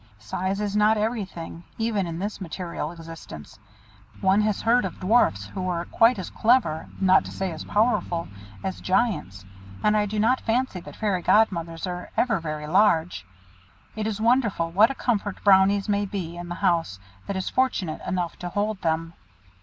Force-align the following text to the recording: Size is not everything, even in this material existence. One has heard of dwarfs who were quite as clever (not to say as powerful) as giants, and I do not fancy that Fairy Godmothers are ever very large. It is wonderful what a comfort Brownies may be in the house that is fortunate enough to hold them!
Size 0.17 0.61
is 0.61 0.75
not 0.75 0.97
everything, 0.97 1.63
even 1.77 2.07
in 2.07 2.17
this 2.17 2.41
material 2.41 2.91
existence. 2.91 3.59
One 4.19 4.41
has 4.41 4.63
heard 4.63 4.83
of 4.83 4.99
dwarfs 4.99 5.45
who 5.45 5.61
were 5.61 5.85
quite 5.85 6.17
as 6.17 6.31
clever 6.31 6.89
(not 6.99 7.23
to 7.25 7.29
say 7.31 7.51
as 7.51 7.63
powerful) 7.63 8.27
as 8.63 8.81
giants, 8.81 9.45
and 9.83 9.95
I 9.95 10.07
do 10.07 10.17
not 10.19 10.41
fancy 10.41 10.79
that 10.79 10.95
Fairy 10.95 11.21
Godmothers 11.21 11.85
are 11.85 12.09
ever 12.17 12.39
very 12.39 12.65
large. 12.65 13.27
It 13.95 14.07
is 14.07 14.19
wonderful 14.19 14.71
what 14.71 14.89
a 14.89 14.95
comfort 14.95 15.43
Brownies 15.43 15.87
may 15.87 16.07
be 16.07 16.35
in 16.35 16.49
the 16.49 16.55
house 16.65 16.97
that 17.27 17.35
is 17.35 17.49
fortunate 17.49 18.01
enough 18.07 18.37
to 18.39 18.49
hold 18.49 18.81
them! 18.81 19.13